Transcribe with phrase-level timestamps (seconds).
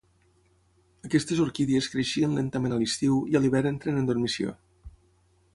[1.09, 4.57] Aquestes orquídies creixien lentament a l'estiu i a l'hivern entren en dormició.